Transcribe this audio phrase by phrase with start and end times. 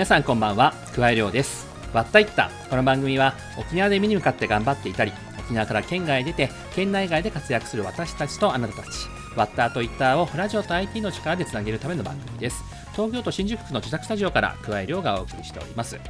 [0.00, 0.72] 皆さんこんばんは。
[0.94, 1.68] 桑井亮です。
[1.92, 2.50] わったいった。
[2.70, 8.88] この番組は沖縄で目に向かって頑張っていたり沖縄から県外へ出て県内外で活躍する私たちとあなたたち
[9.36, 12.64] ワッターとイッターをラジオと IT の力でつなげるための番組です。
[12.92, 16.00] 東京都新宿区の自宅スタジオから桑井亮がお送りしております、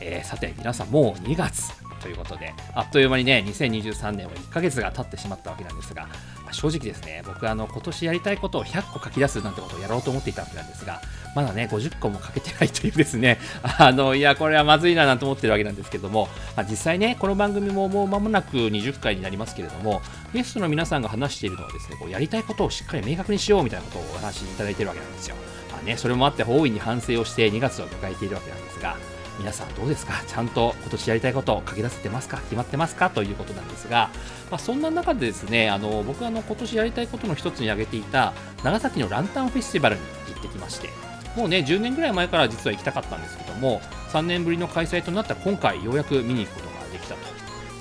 [0.00, 6.08] えー、さて皆さんもう2月ということであっという間にね2023年は1ヶ月が経ってしまったわけなんですが
[6.52, 11.00] 正直ですね僕あの今年やりたいことを100個書き出すなんてことをやろうと思っていたわけなんですが
[11.34, 13.38] まだね50個も書けてないというですね
[13.78, 20.02] あのいやこれはまずいななんて思ってるわけなんですけども、まあ、実際ねこの番組ももう間もなく20回になりますけれども
[20.32, 25.36] ゲストの皆さんが話しているのはですねこうやりたいことをしっかり明確にしようみたいなことをお話しいただいているわけなんですよ、
[25.70, 28.96] まあね、それもあって大いに反省をして2月を迎えているわけなんですが
[29.42, 30.22] 皆さんどうですか？
[30.28, 32.36] ちゃんと今年やりたいことを書き出せてますか？
[32.38, 33.10] 決まってますか？
[33.10, 34.08] ということなんですが、
[34.52, 40.90] まあ、そんな中でですねあの僕はあの今年やりたいことの一つに挙げていた長崎のランタンフェスティバルに行ってきまして
[41.36, 43.80] もうね10年ぐらい前から実は行きたかったんですけども
[44.12, 47.31] 3年ぶりの開催となった今回ようやく見に行くことができたと。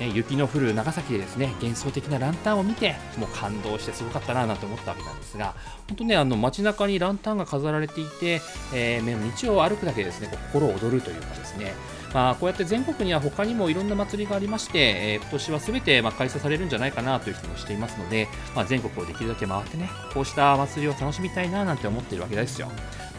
[0.02, 5.54] ね、雪の降る長崎でですね幻想的なランタンを見てもう感動してすごかったななんて思ったわけなんですが
[5.88, 8.42] 本当ねあの街中にランタンが飾られていて、
[8.74, 11.74] えー、道を歩くだけですね心躍るというかですね
[12.14, 14.80] まあ、こうやって全国には他にもいろんな祭りがありまして、
[15.14, 22.70] えー、今年はすべてま開催されるんじゃないかなという気もしていますので、まあ、全国をできるだけ回ってね、こうした祭りを楽しみたいななんて思っているわけですよ。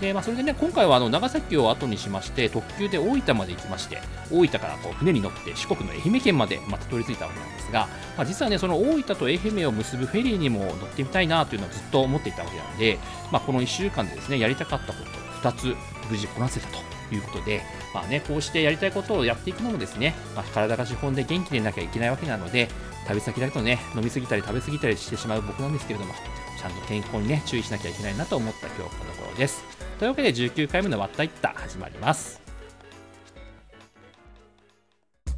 [0.02, 3.98] でまあ、それでね、今回はあの長崎を後にしまして、特急で大分まで行きまして、
[4.32, 12.98] 大分からこう船に乗って四国の愛媛県までまた取り着いたわけなんですが、まあ、実はね、その大分と愛媛を結ぶフェリーにも乗ってみたいなというのをずっと思っていたわけなので、
[13.30, 15.76] まあ、この1週間でですね、やりたかったことを2つ
[16.10, 17.62] 無事こなせたということで、
[17.94, 22.68] まあね、こうしてやりたいことをやっていくのもですね、まあ、体が資本で元気でなきゃいけないわけなので、
[23.06, 26.12] 旅先だとね、飲みすぎたり食べ過ぎたりしてしまう僕なんですけれども、
[26.60, 29.81] ちゃんと健康にね、注意しなきゃいけないなと思った今日この頃です。
[30.02, 32.42] というわけで19回目のわったいった始まります。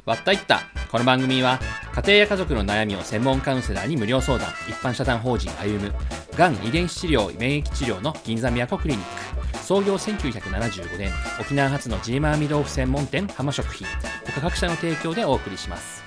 [0.07, 1.59] わったいったこの番組は
[1.93, 5.93] 家庭や家族の悩みを専門カウンセラーに無料相談一般社団法人歩む
[6.35, 13.85] がん遺伝子治療免疫治療の銀座都クリニック創業1975年沖縄発のジーマーミ豆腐専門店浜食品
[14.33, 16.03] 他各社の提供でお送りします。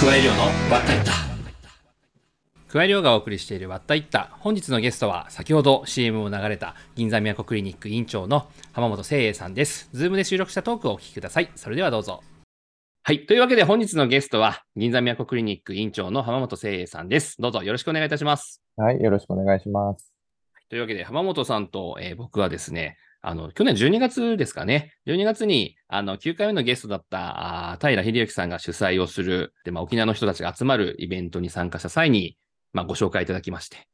[0.00, 1.29] 加え量のわったいった
[2.70, 9.88] 桑井亮がお送りしているわったいった本日のゲストは先ほど CM を流れた銀座都クリニック院長の浜本誠英さんです。
[9.92, 11.50] ズームで収録したトークをお聞きください。
[11.56, 12.22] それではどうぞ。
[13.02, 13.26] はい。
[13.26, 17.40] というわけで本日のゲストは銀座都クリニック院長の浜本誠英さんです。
[17.40, 18.62] どうぞよろしくお願いいたします。
[18.76, 19.02] はい。
[19.02, 20.12] よろしくお願いします。
[20.68, 24.92] というわけで浜本さんと、えー、僕はですね、あの、去年12月ですかね。
[25.08, 32.38] 12月に、あの、9回目のゲストだった、あ平秀之さんが主催をする、で、まあ、沖縄の人たちが集まるイベントに参加した際に、
[32.72, 33.88] まあ、ご紹介いただきまして、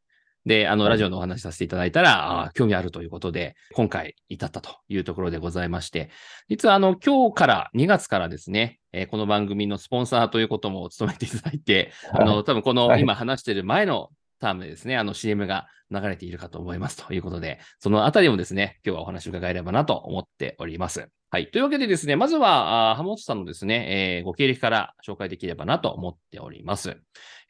[0.46, 6.08] で、あの、ラジオのお話しさせていただいたら、あ興味あるということで、今回至ったというところでございまして、
[6.48, 21.08] 実はあの、今日から、2月からですね、えー、この番組のスポンサーということも務めていただいて、あの、多分この今話している前のタームでですね、あの CM が流れているかと思いますということで、そのあたりもですね、今日はお話を伺えればなと思っております。
[21.36, 21.50] はい。
[21.50, 26.96] というわけでですね、まずは、浜本さんのですね、えー、ご経歴から紹介できればなと思っております。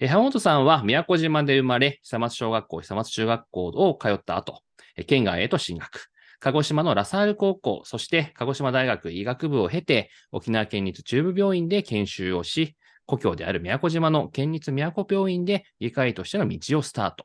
[0.00, 4.62] えー、浜本さんは宮古島で生まれ、久松小学校、久松中学校を通った後、
[5.06, 6.08] 県外へと進学。
[6.40, 12.74] 鹿児島のラサール高校、そして鹿児島大学医学部を経て、沖縄県立中部病院で研修をし、
[13.06, 17.24] 故郷である宮古島の県立宮古病院で外科医としての道をスタート。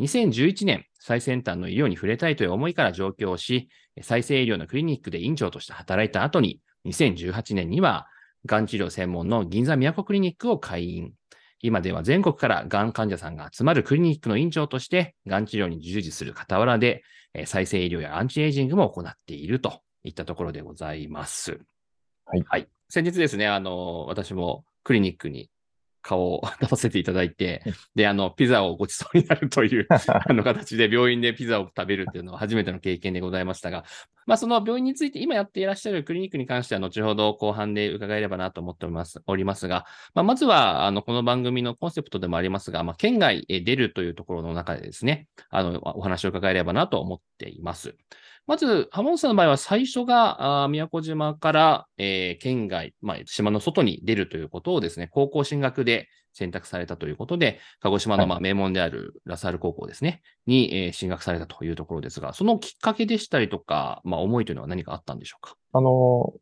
[0.00, 3.68] 2011年、最先端の医療に触れたいという思いから上京し、
[4.02, 8.06] 再生医療のクリニックで院長として働いた後に、2018年には、
[8.46, 11.12] がん治療専門の銀座都クリニックを開院。
[11.62, 17.02] 今では全国からがん患者さんが集まるクリニックの院長として、がん治療に従事する傍らで、
[17.44, 21.60] 再生医療やアンチエイジングも行っているといったところでございます。
[22.24, 22.44] はい。
[22.48, 22.68] はい。
[22.88, 25.50] 先日ですね、あの、私もクリニックに
[26.02, 27.62] 顔を出させていただいて、
[27.94, 33.84] で、あの、ピザをごちそうになるという あの形で病院でピザを食べるっていうのは初めての経験でございましたが、
[34.26, 47.96] まあ、その病院について今やっていらっしゃるクリニックに関しては後ほど後半で伺えればなと思っておりますおりますが、まあ、まずは、あの、この番組のコンセプトでもありますが、まあ、県外へ出るというところの中でですね、あの、お話を伺えればなと思っています。
[48.50, 65.54] まず、浜本さんの場合は最初が、あ宮古島から、えー、県外、まあ、島の外に出るということをですね、高校進学で選択されたということで、鹿児島のまあ名門であるラサール高校ですね、はい、に、えー、進学されたというところですが、そのきっかけでしたりとか、まあ、思いというのは何かあったんでしょうか？
[65.72, 66.32] あの、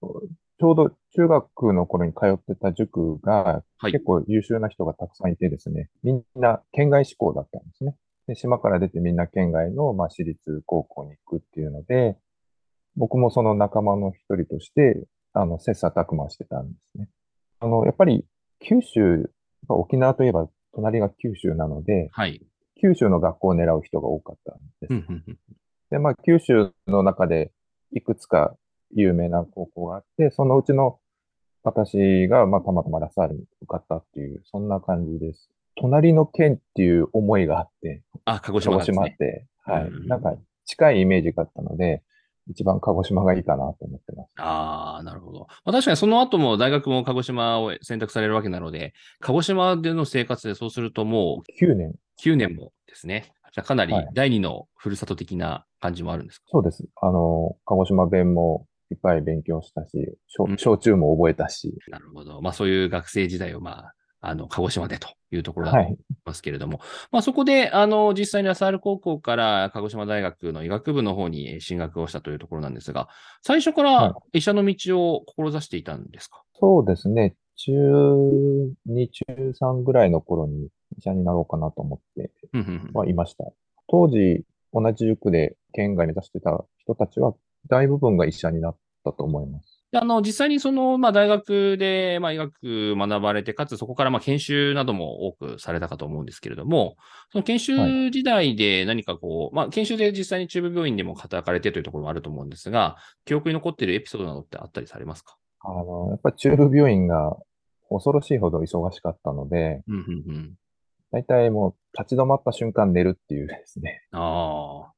[0.60, 7.94] ちょうど中学の頃に通ってた塾が、結構優秀な人がたくさんいてですね、みんな県外志向だったんですね。
[8.28, 12.16] で、島から出てみんな県外の、まあ、私立高校に行くっていうので、
[12.96, 15.02] 僕もその仲間の一人として、
[15.32, 17.08] あの、切磋琢磨してたんですね。
[17.60, 18.24] あの、やっぱり
[18.60, 19.30] 九州、
[19.68, 22.40] 沖縄といえば隣が九州なので、はい。
[22.80, 24.90] 九州の学校を狙う人が多かったんです。
[24.90, 25.38] うんうんうん
[25.90, 27.50] で、まあ、九州の中で
[27.92, 28.54] いくつか
[28.94, 30.98] 有名な高校があって、そのうちの
[31.62, 35.50] 私が、まあ、たまたまラサールに受かったっていう、そんな感じです。
[35.80, 38.96] 隣の県っていう思いがあって、あ、鹿児鹿児島がですね。
[38.96, 40.06] 島って、はいうん。
[40.06, 40.34] なんか
[40.64, 42.02] 近いイメージがあったので、
[42.48, 44.30] 一番鹿児島がいいかなと思ってます。
[44.38, 45.40] ああ、なるほど。
[45.64, 51.90] まあ、確かにその後も大学も鹿児島を選択されるわけなので、鹿児島での生活でそうするとも9年。
[51.90, 53.32] う9年もですね。
[53.52, 56.84] じゃあかなりはい第二のふるさと的な感じもあるんですか、そうです。
[56.96, 59.98] あの、鹿児島弁もいっぱい勉強したし、
[60.38, 62.40] うん小小中も覚えたし、なるほど。
[62.40, 65.98] まあそういう学生時代をまあ、あの、鹿児島でというところだと思いはい。
[66.24, 66.80] ますけれども、
[67.10, 73.08] まあそこで、あの、実際にラサール高校から鹿児島大学の医学部の方に進学をしたというところなんですが、
[73.42, 77.34] 最初かはら医者の道を志していたんですか、そうですね。
[77.56, 77.72] 中
[78.86, 82.30] 2、中3ぐらいの頃に医者になろうかなと思って
[82.92, 83.44] はいました。
[83.88, 87.34] 当時、同じ塾で県外目指してた人たちは、
[87.68, 89.77] 大部分が医者になったと思います。
[89.90, 96.96] であの、実際にその、まあ、大学で、まあ、医学学ばれて、かつそこから、まあ、研修なども多くされたかと思うんですけれども、
[97.32, 105.38] その研修時代で何かこう、まあ、研修で実際に中部病院でも働かれてというところもあると思うんですが、記憶に残っているエピソードなどってあったりされますか？
[105.60, 107.36] あの、やっぱり中部病院が
[107.88, 110.54] 恐ろしいほど忙しかったので、うん、うん、うん。
[111.12, 114.02] 大体もう立ち止まった瞬間寝るっていうですね。
[114.12, 114.92] ああ。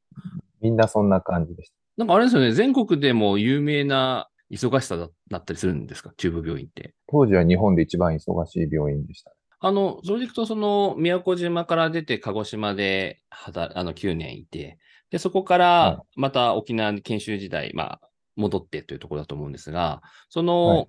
[0.60, 6.12] みんなそんな感じでしなんかあれですよね、全国でも有名な忙しさだだったりするんですか？
[6.16, 6.82] 中部病院って。
[6.82, 6.90] た。
[7.08, 9.32] 当時は日本で一番忙しい病院でした。
[9.62, 13.50] あの、それでいくと、その、宮古島から出て鹿児島で、あ
[13.84, 14.78] の、9年いて、
[15.10, 18.00] で、そこからは、また沖縄に研修時代、まあ、
[18.36, 20.00] 戻ってというところだと思うんですが、
[20.30, 20.88] そはの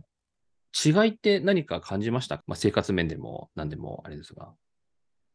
[0.86, 4.54] い、違いって何か感じましたまあ、生活面でも何でもあれですが。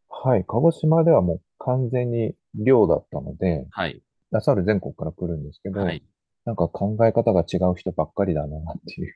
[0.08, 0.44] はい。
[0.46, 4.00] 鹿児島ではもう完全に寮だったので、はい。
[4.30, 6.02] ラサール全国から来るんですけど、はい。
[6.46, 9.14] なんか考え方が違う人ばっかりだなっていう。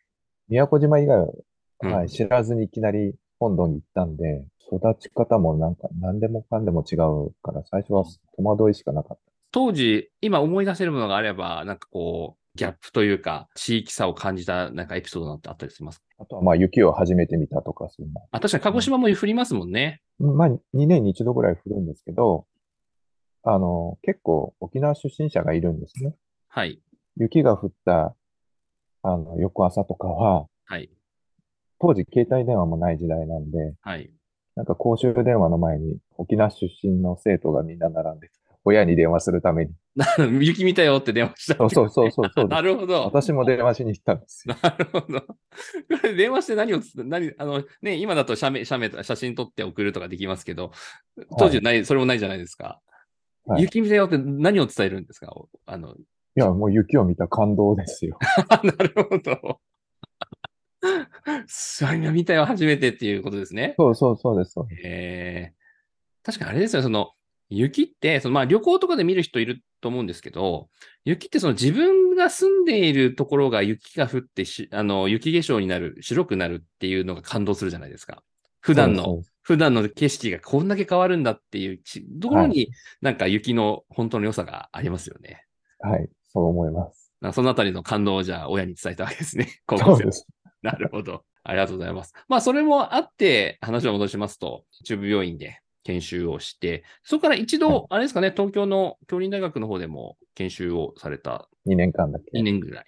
[0.49, 1.27] 宮古島以外は、
[1.83, 8.05] うんはい、知らずにいきなり本土に行ったんで、育ち方もなんか何でもかんでも違うから、最初は
[8.37, 9.23] 戸惑いしかなかった。
[9.53, 16.05] 当時、今思い出せるものがあれば、なんかこう、ギャップというか、地域差を感じたなんかエピソードなんてあったりしますか？
[16.19, 18.21] あとはまあ雪を初めて見たとか、そんな。
[18.33, 20.03] あ、確かに鹿児島も降りますもんね。
[20.19, 22.47] まあ2年に一度ぐらい降るんですけど、
[23.45, 26.15] あの、結構沖縄出身者がいるんですね。
[26.49, 26.81] はい。
[27.21, 28.17] 雪が降った、
[29.03, 30.91] あの、翌朝とかは、はい。
[31.79, 34.11] 当時携帯電話もない時代なんで、はい。
[34.57, 38.31] なんか公衆電話の前に沖縄出身の生徒がみんな並んで、
[38.65, 39.73] 親に電話するために。
[40.41, 41.57] 雪見たよって電話した。
[41.57, 43.03] そうそうそうそうそう なるほど。
[43.05, 44.57] 私も電話しに行ったんですよ。
[44.63, 45.21] なるほど。
[45.21, 45.37] こ
[46.05, 50.73] れ電話して何をつ、何、あの、ね、今だと写メ、写メ、写真撮って送るとかできますけど、
[51.39, 52.65] 当時はない、それもないじゃないですか。
[52.65, 52.81] はい
[53.59, 55.33] 雪見たよって何を伝えるんですか？
[55.33, 55.97] おあの、
[56.37, 58.19] いや、もう雪を見た感動ですよ。
[58.63, 59.61] なるほど。
[61.47, 63.75] そういうの見たよ、初めてっていうことですね。
[63.79, 64.53] そうそうそうです。
[64.53, 65.61] そうですえー
[66.23, 67.13] 確かにあれですよ、その、
[67.49, 70.69] 雪って、そのまあ旅行とかで見る人いると思うんですけど、
[71.05, 78.23] 雪ってその自分が住んでいるところが雪が降ってし、あの、雪化粧になる、白くなるっていうのが感動するじゃないですか。
[78.61, 82.71] 普段の、普段の景色がこんだけ変わるんだっていうちところに、
[83.01, 85.45] なんか雪の本当の良さがありますよね。
[85.81, 87.13] はい、そう思います。
[87.33, 89.49] そのあたりの感動をじゃあ親に伝えたわけですね。
[89.67, 90.05] 高校生。
[90.63, 91.23] なるほど。
[91.43, 92.13] ありがとうございます。
[92.29, 102.39] まあ、それもあって、話を戻しますと、中部病院で研修をして、そこから一はい度、あれですかね、東京の京林大学の方でも研修をされた2年間だけ。
[102.39, 102.85] 2年ぐらい。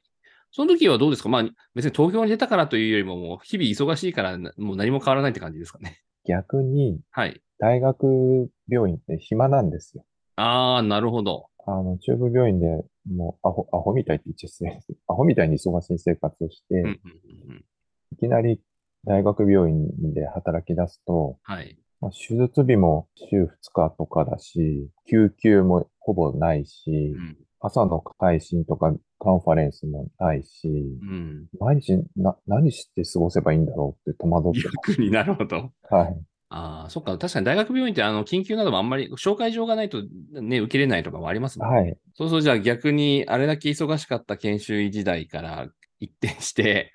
[0.51, 1.31] その時はどうですか？
[1.31, 1.45] まあ、
[1.75, 6.01] 別に東京に出たからというよりも、もう日々忙しいから、なもう何も変わらないって感じですかね。
[6.27, 7.41] 逆に、はい。
[7.59, 10.05] 大学病院って暇なんですよ。
[10.37, 11.47] ああ、なるほど。
[11.67, 14.93] あの、中部病院でもうアホ、アホみたいって言っちゃ失礼です。
[15.09, 17.65] アホみたいに忙しい生活をして、うんうんうんうん。
[18.13, 18.61] いきなり
[19.05, 21.79] 大学病院で働き出すと、はい。
[22.01, 27.37] まあ、手術日も週2日とかだし、救急もほぼないしう、ん。
[27.61, 31.47] 朝の会診とかカンファレンスもないし、うん。
[31.61, 35.63] 毎日な、何して過ごせばいいんだろうって戸惑って逆になるほど。
[35.63, 35.95] ます。
[35.95, 36.21] はい。
[36.55, 37.17] ああ、そっか。
[37.17, 41.77] 確かに大学病院って、あの、緊急などもあんまり、紹介状がないとね、受けれないとかもありますもんね。
[41.77, 41.99] はい。
[42.15, 45.69] そうそう、じゃあ逆に、あれだけ忙しかった研修医時代から
[45.99, 46.93] 一転して、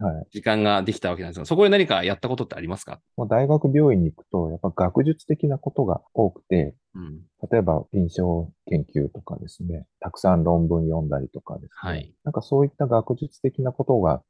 [0.00, 0.26] はい。
[0.30, 3.00] 時間ができたわけなんですが、そこで何かやったことってありますか？
[3.16, 7.20] もう大学病院に行くと、やっぱ学術的なことが多くて、うん。
[7.50, 11.68] 例えば臨床研究とかですね、たくさん論文読んだりとかですね。
[11.72, 12.14] はい。
[12.24, 14.22] なんかそういった学術的なことが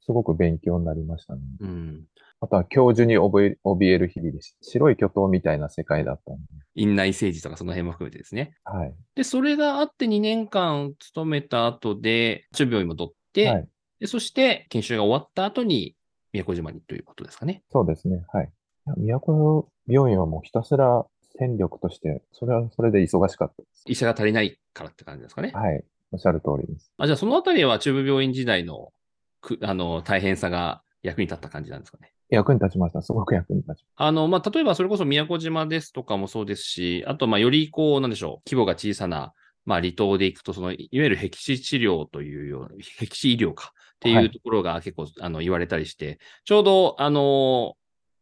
[0.00, 1.40] すごく勉強になりましたね。
[1.60, 2.04] うん。
[2.42, 4.56] あとは教授に怯え怯える日々です。
[4.62, 6.42] 白い巨頭みたいな世界だったんで。
[6.74, 8.56] 院内政治とかその辺も含めてですね。
[8.64, 8.92] はい。
[9.14, 13.68] で、それがあって2年間勤めた後で、中病院に戻って、はい。
[14.00, 15.94] でそして研修が終わった後に
[16.32, 17.62] 宮古島にということですかね。
[17.70, 18.24] そうですね。
[18.32, 18.50] はい。
[18.98, 21.06] いや都病院はもうひたすら
[21.38, 23.84] 戦力として、それはそれで忙しかったです。
[23.86, 25.52] 医者が足りないからって感じですかね。
[25.54, 25.84] はい。
[26.10, 26.92] おっしゃる通りです。
[26.98, 28.92] あじゃあそのあたりは中部病院時代の
[29.40, 32.12] くあの大変さが役に立った感じなんですかね。
[32.34, 33.02] 役に立ちました。
[33.02, 39.34] すごく役に立ちあの、まあ、例えばそれこそ宮古島ですとかもそうですし、あと、まあ、よりこう、なんでしょう、規模が小さな、
[39.64, 47.76] まあ、離島で行くと、その、いわゆる僻地治療というような、僻地医療かってはいいうところが結構、あの、言われたりして、ちょうど、あの、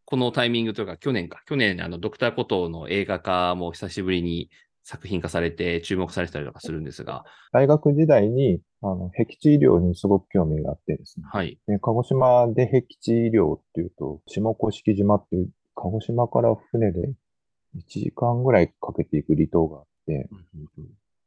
[0.04, 4.50] このタイミングというか、去年か、去年、あの、ドクターコトーの映画化も久しぶりに
[4.90, 11.26] 作品化されて、注目されてたりとかするんですが、大学時代に、あの、僻地医療にすごく興味があってですね。
[11.30, 11.60] はい。
[11.68, 17.12] で、鹿児島で僻地医療っていうと、下甑島っていう、鹿児島から船で
[17.76, 20.28] 1時間ぐらいかけていく離島があって、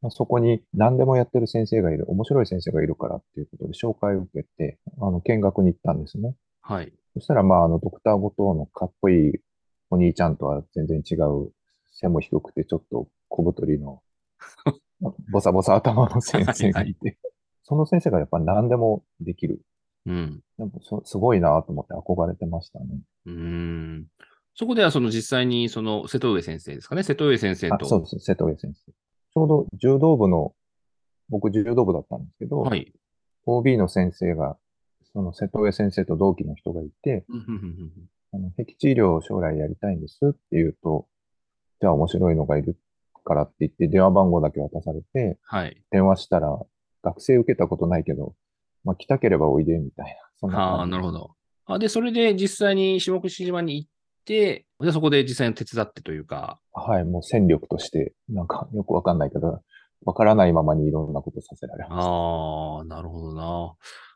[0.02, 6.36] まあ、そこに何でもやってる先生がいる、面白い先生がいるからっていうことで紹介を受けて、あの、見学に行ったんですね。
[6.62, 6.92] はい。
[7.14, 9.32] そしたら、まあ、あの、ドクター後藤のかっこいい
[9.90, 11.52] お兄ちゃんとは全然違う、
[11.94, 14.02] 背も低くてちょっと小太りの、
[15.32, 17.18] ボサボサ頭の先生がいて、
[17.64, 19.62] その先生がやっぱ何でもできる。
[20.06, 20.42] うん。
[20.58, 22.86] でもそすごいなと思って憧れてましたね。
[23.26, 24.08] うーん。
[24.56, 27.02] そこでは、その実際に、その、瀬戸上先生ですかね？
[27.02, 27.86] 瀬戸上先生あ、と。
[27.86, 28.20] そうです。
[28.20, 28.92] 瀬戸上先生。
[28.92, 30.54] ちょうど柔道部の、
[31.30, 32.94] 僕柔道部だったんですけど、はい。
[33.46, 34.58] OB の先生が、
[35.12, 37.26] その瀬戸上先生と同期の人がいて、
[38.32, 41.08] あの、僻地医療を将来やりたいんですって言うと、
[41.84, 42.78] じゃあ面白いのがいる
[43.26, 45.84] からって言って電話番号だけ渡されて、はい。
[45.92, 46.58] 電話したら、
[47.04, 48.36] 学生受けたことないけど、
[48.86, 50.14] まあ来たければおいで、みたいな。
[50.40, 51.36] そんなああ、なるほど。
[51.66, 53.90] あで、それで実際に下串島に行っ
[54.24, 59.62] て、で、そこで実際に手伝ってというか、はい、もう戦力として、なんかよくわかんないけど、
[60.06, 62.10] わからないままにいろんなことさせられました。
[62.10, 63.74] ああ、なるほどな。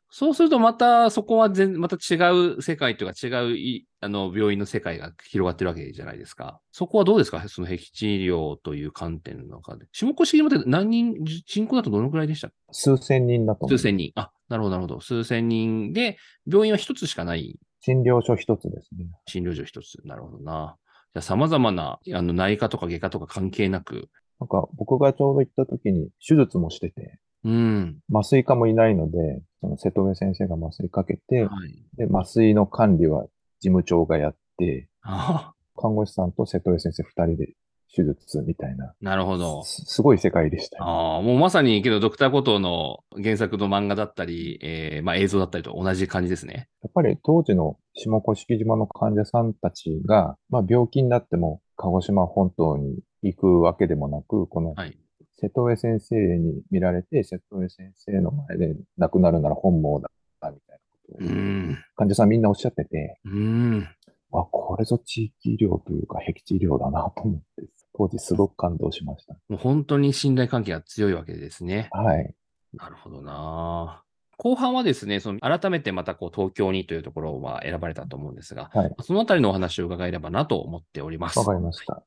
[0.10, 2.16] そうするとまたそこは全、また違
[2.56, 6.62] う世界というか違ういあの病院の世界が広がってるわけじゃないですか。
[6.72, 7.46] そこはどうですか？
[7.50, 9.86] その僻地医療という観点の中で。
[9.92, 12.50] 下越島って何人、人口だとどのくらいでした？
[12.72, 13.68] 数千人だと。
[13.68, 14.12] 数千人。
[14.16, 15.02] あ、なるほど、なるほど。
[15.02, 16.18] 数千人で、
[16.50, 19.08] 病院は一つしかない診療所一つですね。
[19.28, 19.98] 診療所一つ。
[20.06, 20.78] なるほどな。
[21.14, 24.10] じゃあ様々なあの内科とか外科とか関係なく、
[24.40, 28.00] なんか僕がちょうど行った時に手術もしてて、うん。
[28.14, 31.86] 麻酔科もいないので、その瀬戸上先生が麻酔かけて、はい。
[31.96, 33.24] で、麻酔の管理は
[33.60, 37.54] 事務長がやって、あ看護師さんと瀬戸上先生二人で
[37.96, 39.64] 手術みたいな、あ、なるほど。
[39.64, 40.86] すすごい世界でしたね。
[40.86, 46.68] ああ、もうまさに、けど、ドクターコトーの原作の漫画だったり、えーまあ映像だったりと同じ感じですね。
[46.84, 54.98] やっぱり当時の下甑島の患者さんたちが、まあ病気になっても鹿児島本島に行くわけでもなく、このはい。
[55.40, 60.10] 瀬戸上先生に見られて、瀬戸上先生の前で亡くなるなら本望だ、
[60.42, 61.78] みたいなことを。
[61.96, 63.88] 患者さんみんなおっしゃってて、うーん。
[64.34, 69.36] あ、これぞ地域医療というか、僻地医療だなと思って、当時すごく感動しました。
[69.48, 71.90] もう本当に信頼関係が強いわけですね。
[71.92, 72.34] はい。
[72.74, 74.04] なるほどな。
[74.38, 78.96] 後半はですね、その改めてまたこう東京にというところは選ばれたと思うんですが、はい。
[79.02, 81.40] そのあたりのお話を伺えればなと思っております。
[81.40, 82.04] わかりました。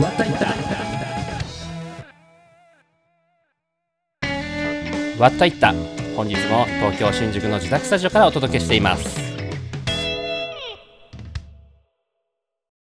[0.00, 0.46] わったいった。
[5.22, 5.74] わったいった。
[6.16, 9.20] 本日も東京新宿の自宅スタジオからお届けしています。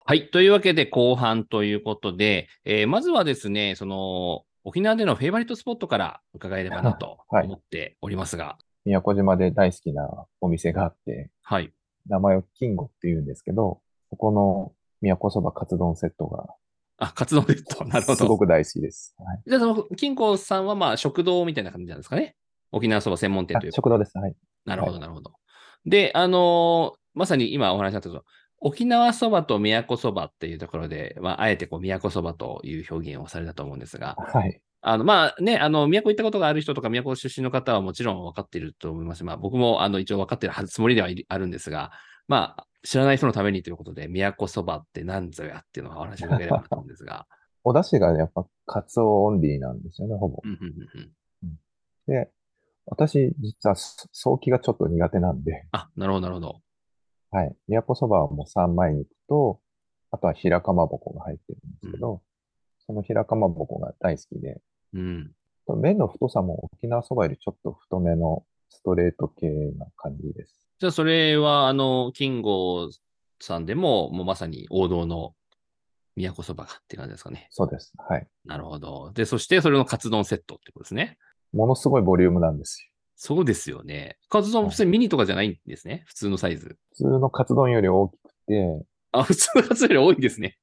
[0.04, 0.30] はい。
[0.30, 11.72] というわけで後半ということで、えーまずはですね、その、沖縄でのフェイバリットスポットから伺えればなとはいはい思っておりますが、宮古島で大好きなお店があって、はい。
[12.06, 16.48] 名前を金吾って言うんですけど、そこの宮古そばカツ丼セットが
[16.98, 17.84] あ、カツ丼ですと。
[17.86, 18.16] なるほど。
[18.16, 19.14] すごく大好きです。
[19.18, 19.42] はい。
[19.46, 22.36] じゃあ、その、金庫さんはまあ食堂みたいな感じなんですかね？
[22.70, 23.76] 沖縄そば専門店あというか。
[23.76, 24.16] 食堂です。
[24.18, 24.34] はい。
[24.64, 25.32] なるほど、はいなるほど。
[25.86, 28.24] で、あのーまさに今お話しあったと、
[28.60, 34.60] 沖縄そばと宮古そばっていうところで、まあ、あえてこう宮古そばという表現をされたと思うんですが、はい。
[34.82, 39.24] あの、まあね、あの、宮古行ったことがある人とか、宮古出身の方はもちろん分かっていると思います。
[39.24, 41.90] まあ、僕も、あの、一応分かってるはずつもりではあるんですが、
[42.28, 47.26] まあ、知らない人のためにということで、宮古そばって何ぞやっていうのをお話し伺えればなと思うんですが。
[47.64, 50.40] お出汁がねやっぱカツオオンリーなんですよね、ほぼ。
[50.44, 51.11] うんうんうんうん
[52.06, 52.30] で、
[52.87, 56.62] 私、実はそ早期がちょっと苦手なんで、あ、なるほど、なるほど。
[57.30, 57.54] はい。
[57.68, 59.61] 都そばはもう三枚肉と、
[60.11, 62.23] あとは平かまぼこが入ってるんですけど、
[62.87, 64.62] その平かまぼこが大好きで、
[64.94, 65.32] うん。
[65.76, 70.67] 麺の太さも沖縄そばよりちょっと太めのストレート系な感じです。
[70.78, 72.90] じゃあ、それは、あの、金剛
[73.40, 75.35] さんでも、もうまさに王道の
[76.16, 77.49] 都そばがって感じですかね。
[77.50, 77.92] そうです。
[77.97, 78.26] はい。
[78.44, 79.12] なるほど。
[79.12, 81.18] で、そしてそれのカツ丼セットってことですね。
[81.52, 82.92] ものすごいボリュームなんですよ。
[83.16, 84.16] そうですよね。
[84.28, 86.04] カツ丼、普通にミニとかじゃないんですね？
[86.06, 86.78] 普通のサイズ。
[86.90, 90.58] 普通のカツ丼より大きくて、あ、普通のカツ丼より多いんですね。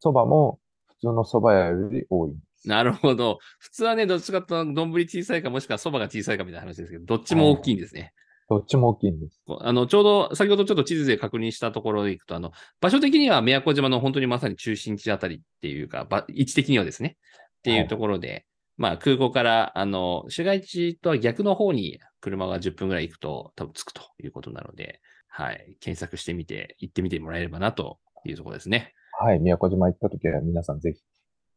[0.00, 0.58] そばも
[0.88, 2.32] 普通のそば屋より多い。
[2.64, 3.38] なるほど。
[3.58, 8.12] 普通はね、どっちかというと、丼小さいか、もしくはそばが小さいかみたいな話ですけど、どっちも大きいんですね。
[8.50, 9.40] どっちも大きいんです。
[9.60, 17.16] あの、ちょうど、先ほどちょっと地図で確認したところでいくと、あの、場所的には宮古島の本当にまさに中心地あたりっていうか、ば位置的にはですね、
[17.58, 18.44] っていうところで、
[18.76, 28.94] まあ空港から、あの、市街地とは逆の方に車が10分ぐらい行くと多分着くということなので、はい、検索してみて、行ってみてもらえればなというところですね。
[29.20, 29.38] はい。
[29.38, 31.00] 宮古島行った時は皆さんぜひ。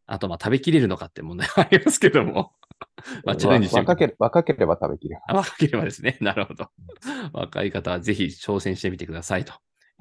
[0.06, 2.52] あと、まあ食べきれるのかって問題はありますけども、
[3.26, 5.24] まあチャレンジして若けれ若ければ食べきれます。
[5.30, 6.18] あ若ければですね。
[6.22, 6.68] なるほど。
[7.34, 9.54] 若い方はぜひ挑戦してみてくださいと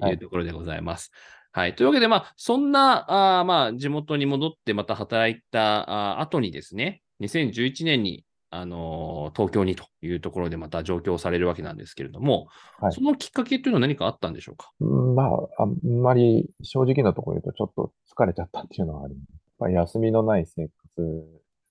[0.07, 1.11] いうところでございます。
[1.51, 1.75] はい。
[1.75, 12.47] というわけで、まあ、そんな、あーまあ、地元に戻ってまた働いたあー後にですね、2011年に、あのー東京にというところでまた上京されるわけなんですけれども、
[12.79, 14.71] はいそのきっかけというのは何かあったんでしょうか？
[14.79, 19.42] うんまあ、あんまり正直なところ言うとちょっと疲れちゃったっていうのはあります。
[19.59, 21.25] やっぱり休みのない生活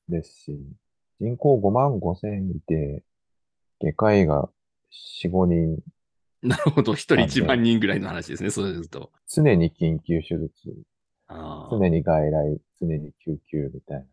[0.08, 0.58] ですし、
[1.20, 3.02] 人口5万5千いて、
[3.80, 4.48] 外科医が
[5.24, 5.78] 4、5人、
[6.42, 6.94] なるほど。
[6.94, 8.50] 一人なんで1万人ぐらいの話ですね。
[8.50, 9.12] そうですと。
[9.28, 10.50] 常に緊急手術、
[11.28, 14.02] 常に外来、常に救急みたいな。
[14.02, 14.08] やっ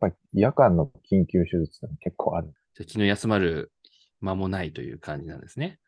[0.00, 2.52] ぱり夜間の緊急手術って結構ある。
[2.74, 3.72] じゃあ気の休まる
[4.20, 5.80] 間もないという感じなんですね。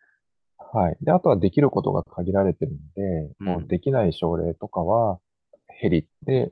[0.58, 0.96] はい。
[1.00, 5.20] で、あとはできることが限られてるので、うんもうできない症例とかは、
[5.68, 6.50] ヘリで、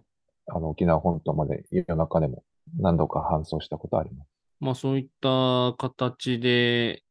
[0.48, 2.44] あの、沖縄本島まで夜中でも
[2.78, 4.28] 何度か搬送したことあります。
[4.61, 7.02] まあそういった形で、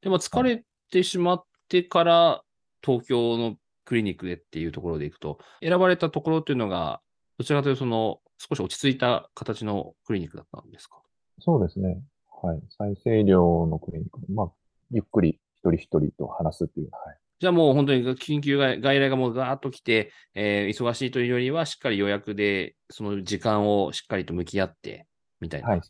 [0.00, 2.42] でも疲れてしまってから
[2.84, 7.00] 東京のクリニックでっていうところでいくと、選ばれたところっていうのが、
[7.38, 11.00] どちらかというとその少し落ち着いた形のクリニックだったんですか？
[11.40, 12.00] そうですね。
[12.42, 12.62] はい。
[12.78, 14.20] 再生医療のクリニック。
[14.30, 14.52] まあ、
[14.90, 16.90] ゆっくり一人一人と話すっていう。
[16.92, 17.18] はい。
[17.40, 25.06] じゃあもう本当に緊急外外来がもうガーッと来て、えー忙しいというよりはしっかり予約でその時間をしっかりと向き合って
[25.40, 25.84] みたいはいな。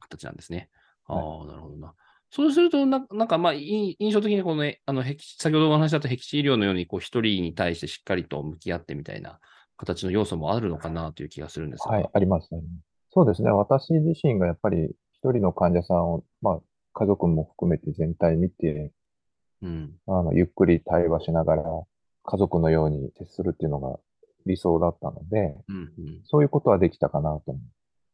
[0.00, 0.68] 形なんですね。
[1.04, 1.94] はいああ、なるほどな。
[2.30, 9.38] そうするとな、なんかまあ、印象的にこのね、あの、先ほどお話しだった僻地医療のように、こう、一人に対してしっかりと向き合ってみたいな
[9.76, 11.92] 形の要素もあるのかなという気がするんですが。
[11.92, 12.86] はい、あります、あります。
[13.10, 13.50] そうですね。
[13.50, 16.60] 私自身がやっぱり一人の患者さんを、まあ、
[16.94, 18.92] 家族も含めて全体見て、
[19.66, 19.94] うん。
[20.06, 21.62] あの、ゆっくり対話しながら、
[22.24, 23.98] 家族のように接するっていうのが
[24.46, 26.20] 理想だったので、うん、うん。
[26.24, 27.58] そういうことはできたかなと思う。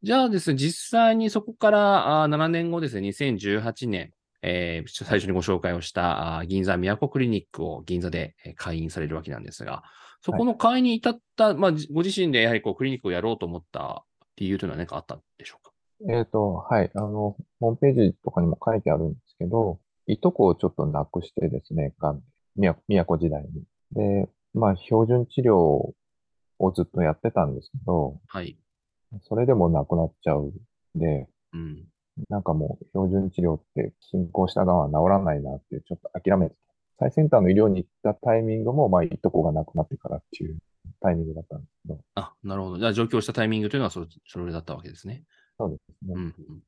[0.02, 4.12] じゃあですね、実際にそこからあー7年後ですね、2018年、
[4.42, 9.84] えー最初にご紹介をしたあー銀座都クリニックを銀座でえー開院されるわけなんですが、
[10.20, 14.04] そこの開院に至った、まあ、じご自身でやはりこうクリニックをやろうと思った
[14.36, 15.72] 理由というのは何かあったんでしょうか？
[16.10, 16.90] えっと、はい。
[16.94, 22.24] あの、ホームページとかにも書いてあるんですけど、いとこをちょっと亡くしてですね、がんで、
[22.56, 23.64] 宮宮古時代に。
[23.92, 25.94] で、まあ、標準治療を
[26.74, 28.56] ずっとやってたんですけど、はい。
[29.22, 30.52] それでも亡くなっちゃう
[30.96, 31.84] んで、うん。
[32.28, 36.56] なんかもう標準治療って進行したがんは治らないなってちょっと諦めて、
[36.98, 40.58] 最先端の医療に行ったタイミングも、まあ、いとこが亡くなってからっていう
[41.00, 42.78] タイミングだったんですけど、あ、なるほど。
[42.78, 45.24] じゃあ上京したタイミングというのはそそれだったわけですね。
[45.58, 46.14] そうですね。
[46.14, 46.62] うんうん。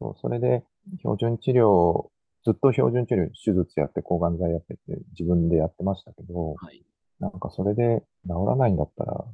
[0.00, 0.64] そうそれで、
[0.98, 2.08] 標準治療、
[2.44, 4.80] ずっと標準治療、手術やって抗がん剤やってて、
[5.18, 6.82] 自分でやってましたけど、はい。
[7.20, 9.24] なんかそれで治らないんだったら、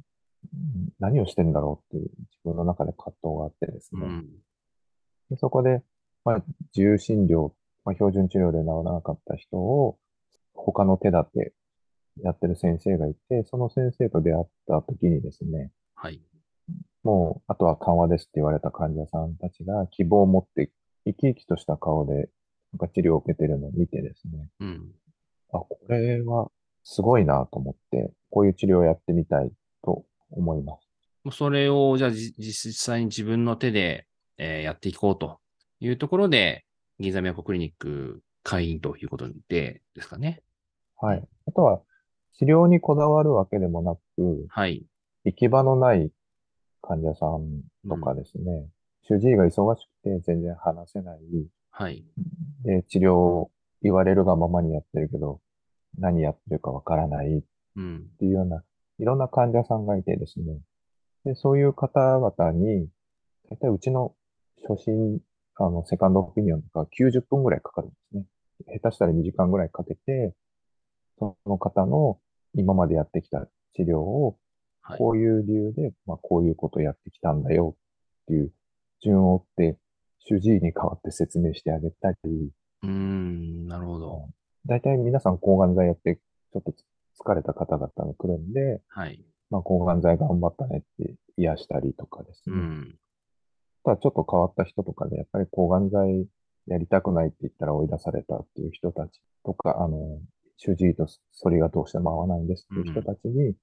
[0.53, 4.01] うん何をしてんだろうっていう自分の中で葛藤があってですね。
[4.03, 4.27] うん。
[5.29, 5.83] でそこで、
[6.23, 6.43] まあ、
[6.75, 7.51] 自由診療、
[7.85, 9.97] まあ、標準治療で治らなかった人を、
[10.53, 11.53] 他の手立て
[12.23, 16.21] やってる先生がいて、その先生と出会った時にですね、はい。
[17.03, 20.71] もう、あとは緩和ですって言われた患者さんたちが希望を持って
[21.05, 22.29] 生き生きとした顔で、
[22.79, 24.91] なんか治療を受けてるのを見てですね、うん。
[25.51, 26.51] あ、これは
[26.83, 29.51] すごいなと思って、こういう治療をやってみたい
[29.83, 30.77] と思いま
[31.31, 31.35] す。
[31.35, 34.05] それを、じゃあじ実際に自分の手で、
[34.37, 35.39] えーやっていこうと
[35.79, 36.65] いうところで、
[36.99, 40.43] 銀座都クリニック会員ということでですかね。
[40.99, 41.27] はい。
[41.47, 41.81] あとは、
[42.37, 44.85] 治療にこだわるわけでもなく、はい。
[45.25, 46.11] 行き場のない
[46.81, 48.67] 患者さんとかですね、
[49.01, 51.19] 主治医が忙しくて全然話せない、
[51.79, 52.03] はい。
[52.63, 53.51] で、治療を
[53.83, 55.39] 言われるがままにやってるけど、
[55.99, 57.41] 何やってるかわからないっ
[57.75, 58.07] うん。
[58.17, 58.63] ていうような、
[58.97, 60.57] いろんな患者さんがいてですね。
[61.23, 62.89] で、そういう方々に、
[63.51, 64.15] 大体うちの
[64.67, 65.19] 初診、
[65.57, 68.25] あの、セカンドオピニオンとか90分ぐらいかかるんですね。
[68.79, 70.33] 下手したら2時間ぐらいかけて、
[71.19, 72.19] その方の
[72.55, 74.39] 今までやってきた治療を、
[74.81, 74.97] はい。
[74.97, 77.75] こういう理由で、まあ、こういうことをやってきたんだよ
[78.23, 78.51] っていう
[79.03, 79.77] 順を追って、
[80.29, 82.51] 主治医に代わって説明してあげたり、
[82.83, 84.29] うーん、なるほど。
[84.65, 86.73] 大体皆さん抗がん剤やって、ちょっと
[87.23, 89.23] 疲れた方々が来るんで、はい。
[89.49, 92.55] まあ、抗がん剤頑張ったねって癒したりとかですね。
[92.55, 92.95] うん。
[93.85, 96.27] ただちょっと変わった人とかで、やっぱり抗がん剤
[96.67, 100.19] やりたくないって言ったら追い出されたっていう人たちとか、あの、
[100.57, 103.55] 主治医とそれがどうしても合わないんですっていう人たちに、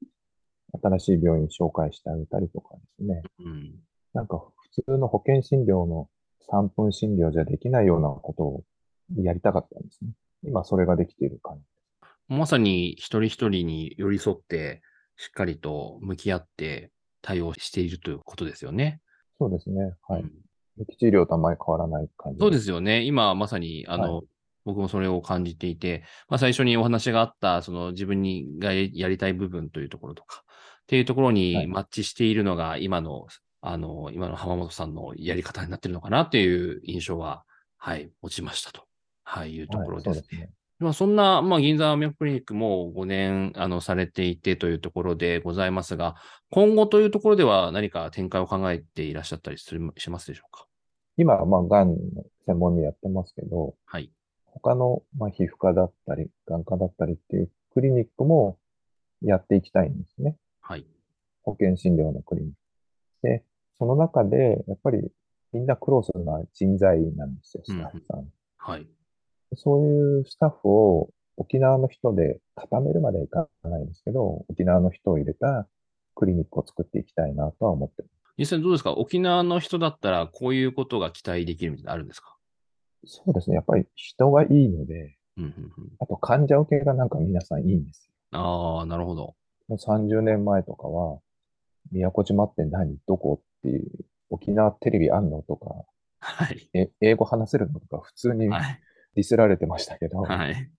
[0.83, 3.23] 新しい病院紹介してあげたりとかですね。
[3.41, 3.75] うん。
[4.15, 4.43] なんか
[4.75, 6.09] 普通の保険診療の
[6.51, 8.65] 3分診療じゃできないようなことを
[9.17, 10.11] やりたかったんですね。
[10.45, 11.63] 今それができている感じ。
[12.29, 14.83] まさに一人一人に寄り添って、
[15.17, 16.91] しっかりと向き合って
[17.23, 19.01] 対応しているということですよね。
[19.39, 19.95] そうですね。
[20.09, 20.23] はい。
[20.23, 20.33] うん
[20.77, 22.41] 無期治療とあんまり変わらない感じ。
[22.41, 23.03] そうですよね。
[23.03, 24.23] 今まさに、あの、は
[24.65, 30.43] 僕もそれを感じていて、まあ、最初にお話があった、その自分にがやりたい部分というところとか、
[30.83, 33.27] っていうところはにいマッチしているのが、今の、
[33.67, 37.45] あの、今の浜本さんのやり方になっているのかなっていう印象は、
[37.79, 38.83] はい、持ちましたと、
[39.23, 40.39] はい、いうところですね。
[40.39, 40.49] はい。
[40.81, 46.15] まあ、そんな、まあ、銀座ミャクリニックも5年、あの、されていてというところでございますが、
[46.51, 50.67] 今後というところでは何か展開を考えていらっしゃったりするしますでしょうか？
[51.17, 51.97] 今はまあ、がんの
[52.45, 54.11] 専門にやってますけど、はい。
[54.45, 58.59] 他の、まあ、皮膚科だったり、眼科だったりっていうクリニックも
[59.23, 60.37] やっていきたいんですね。
[60.61, 60.87] はい。
[61.43, 62.59] 保険診療のクリニック。
[63.23, 63.43] で、
[63.79, 65.11] その中で、やっぱり
[65.53, 68.27] みんな苦労するのは人材なんですよ、スタッフさん。
[68.59, 68.87] はい。
[69.57, 75.67] そういうスタッフを沖縄の人で固めるまではいかないんですけど、沖縄の人を入れた
[76.15, 78.13] クリニックを作っていきたいなとは思ってます。
[78.37, 78.93] 実際どうですか？
[78.93, 82.37] 沖縄の人だったらこういうことが期待できるみたいなのあるんですか？
[83.07, 83.57] そうですね。
[83.57, 85.93] やっぱり人がいいので、うんうんうん。
[86.01, 88.39] あと患者受けがなんか皆さんいいんですよ。
[88.41, 89.35] ああ、なるほど。
[89.69, 91.19] もう30年前とかは、
[91.93, 92.97] 宮古島って何？
[93.07, 93.41] どこ？
[93.65, 93.91] っていう、
[94.29, 95.43] 沖縄テレビあんの？
[95.43, 95.87] とか、
[96.19, 96.69] はい。
[96.75, 97.81] え英語話せるの？
[97.81, 98.81] とか普通にはい。
[99.15, 100.71] ディスられてましたけど、はい。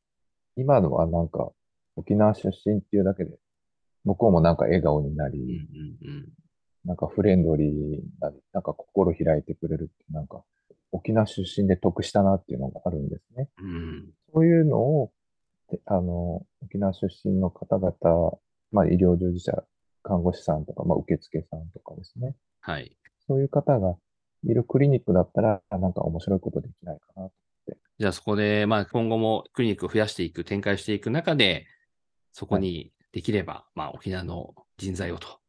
[0.57, 1.51] 今のはなんか
[1.95, 3.31] 沖縄出身っていうだけで、
[4.03, 5.67] 向こうもなんか笑顔になうんうんり、
[6.03, 6.29] うん。
[6.83, 10.43] なんかフレンドリーなり、なんか心開いてくれるって、なんか
[10.91, 13.49] 沖縄出身で得したなっていうのがあるんですね。
[13.59, 14.09] うん。
[14.33, 15.11] そういうのを、
[15.71, 18.37] であの、沖縄出身の方々、
[18.71, 19.63] まあ医療従事者、
[20.03, 22.35] 看護師さんとか、まあ受付さんとかですね。
[22.65, 22.97] はい。
[23.27, 23.95] そういう方が
[24.43, 27.29] いるクリニックだったら、なんか面白いことできないかな。
[27.99, 31.67] じゃあそこで、まあ今後もクリニックを増やしていく、展開していく中で、
[32.31, 35.39] そこにできれば、まあ沖縄の人材をと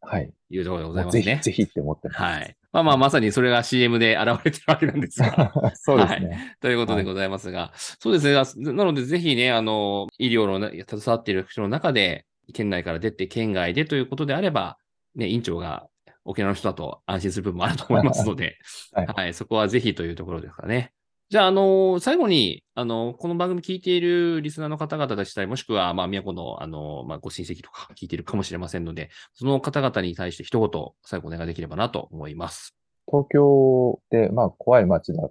[0.00, 0.32] はい。
[0.50, 1.22] いうところでございますね。
[1.22, 2.20] ぜひ、ぜひって思ってます。
[2.20, 2.56] はい。
[2.72, 5.52] まあまあまさにそれが CM で現れてるわけなんですが。
[5.78, 6.56] そうですね。
[6.60, 8.72] ということでございますが、そうですね。
[8.72, 14.78] なので、ぜひね、あの、医療のね携わっている人の中で、県内から出て、県外でということであれば、
[15.14, 15.88] ね、院長が
[16.26, 18.58] 沖縄の人だと安心する部分もあると思いますので、
[18.92, 19.06] はい。
[19.06, 20.92] はい、そこはぜひというところですかね。
[21.28, 30.70] じゃあ、あの、最後に、あの、この番組聞いているリスナーの方々でしたり、もしくは、まあ、宮古の、あの、まあ、ご親戚とか聞いているかもしれませんので、その方々に対して一言、
[31.02, 32.76] 最後お願いできればなと思います。
[33.08, 35.28] 東京で、まあ、怖い街だ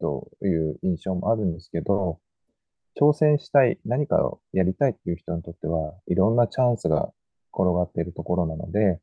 [0.00, 2.20] という印象もあるんですけど、
[2.98, 7.12] 挑戦したい、何かをやりたいっていう人にとっては、いろんなチャンスが
[7.52, 8.98] 転がっているところなので、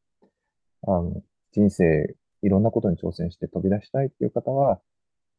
[0.88, 1.21] あの、
[1.52, 4.80] 人生、いろんなことに挑戦して飛び出したいっていう方は、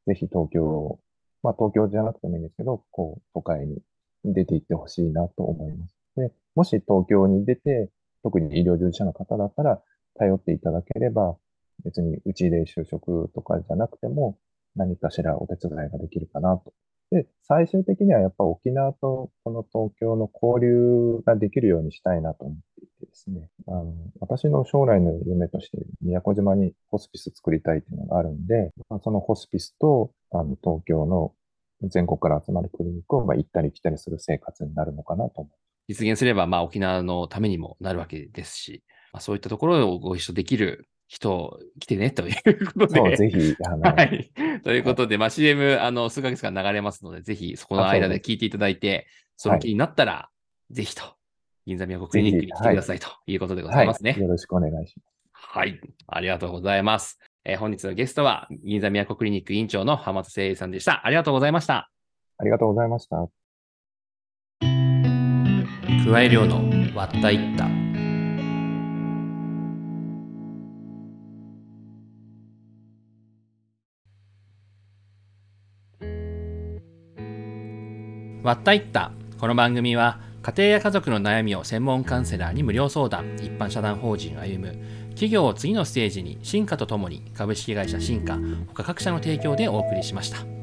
[0.06, 1.00] ぜひ東京を、
[1.42, 3.78] まあ東京じゃなくてもいいんですけど、こう、都会に
[4.24, 5.96] 出て行ってほしいなと思います。
[6.16, 7.90] で、もし東京に出て、
[8.22, 9.80] 特に医療従事者の方だったら、
[10.18, 11.36] 頼っていただければ、
[11.84, 14.38] 別にうちで就職とかじゃなくても、
[14.74, 16.72] 何かしらお手伝いができるかなと。
[17.10, 22.54] で、最終的にはやっぱ沖縄とこの東京の交流ができるようにしたいなと思
[23.00, 23.48] てですね。
[23.66, 31.32] あの、私の将来の夢として、宮古島にホスピス作りたいっていうのがあるんで、まあそのホスピスと、あの、東京の
[31.82, 35.50] 全国から集まるクリニックを、まあ、行ったり来たりする生活になるのかなと思
[35.88, 42.88] 実現すれば、まあ、沖縄のためにもなるわけですし、まあ、そういったところをご一緒できる人、来てね、ということう。
[42.88, 43.16] そう、で。
[43.16, 44.32] ぜひ、 はい。
[44.64, 50.30] ということで、まあ、CM、あの、数ヶ月間流れますので、ぜひ、そこの間で聞いていただいて、その気になったら、
[50.70, 51.15] ぜひと、
[51.66, 54.12] 銀座宮古クリニックに来てくださいということでございますね。
[54.12, 54.20] はい。
[54.20, 55.16] よろしくお願いします。
[55.32, 55.80] はい。
[56.06, 57.18] ありがとうございます。
[57.44, 61.04] えー本日のゲストは、銀座宮古クリニック院長の浜田誠さんでした。
[61.04, 61.90] ありがとうございました。
[62.38, 63.28] ありがとうございました。
[64.60, 67.64] 加え量の割ったいった
[78.44, 84.78] 割ったいったこの番組は家庭や家族の悩みを専門カウンセラーに無料相談一般社団法人歩む
[85.08, 88.38] 企業を次のステージに進化とともに株式会社進化
[88.72, 90.55] 他各社の提供でお送りしました。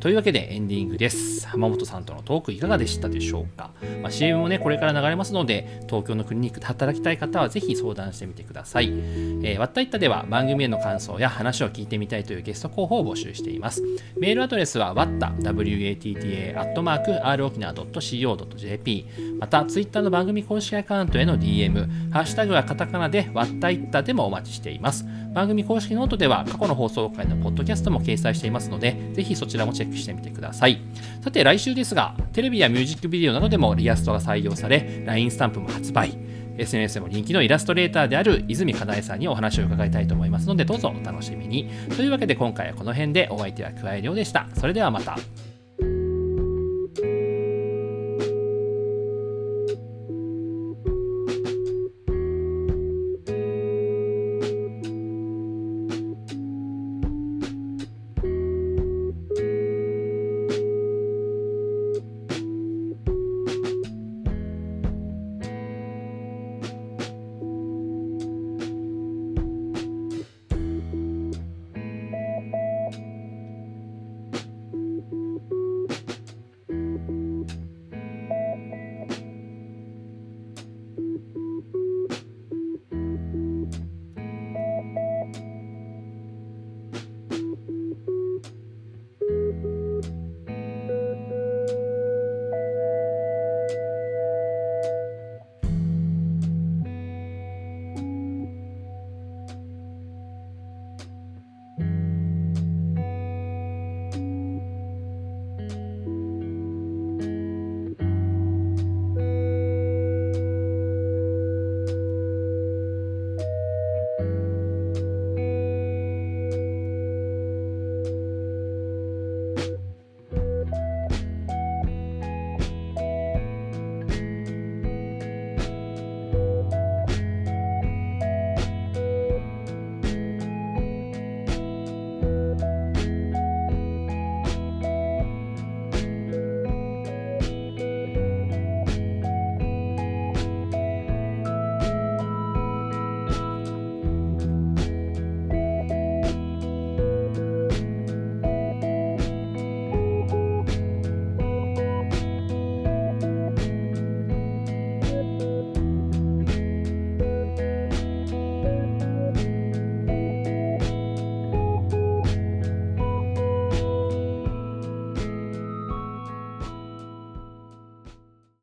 [0.00, 1.48] というわけでエンディングです。
[1.48, 8.86] 浜本さんとのトークいかがでしたでしょうか、まあ、CM もね、これから流れますので、東京のクリニックで働きたい方はぜひ相談してみてください。
[8.86, 13.82] えー、わったいったでは番組への感想や話を聞いてみたいというゲスト候補を募集しています。
[14.20, 19.06] メールアドレスは watta, watta, アットマーク、 rokinawa.co.jp、
[19.38, 25.06] また、ツイッターの番組公式アカウントへの DM、ハッシュタグはカタカナでわったいったでもお待ちしています。
[25.32, 30.80] 番組公式ノートでは過去の放送回のポッドキャストも掲載していますので、ぜひそちらもチェックしてみてください。
[31.22, 36.18] さて来週ですが、テレビやミュージックビデオなどでもイラストが採用され、LINE スタンプも発売。
[36.58, 41.70] SNS でも人気のイラストレーターである泉かなえさんにお話を伺いたいと思いますので、どうぞお楽しみに。
[41.96, 44.48] というわけで今回はこの辺でお相手は桑井亮でした。
[44.54, 45.16] それではまた。